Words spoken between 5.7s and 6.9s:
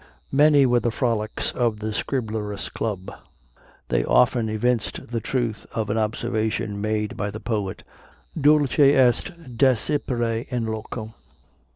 of an observation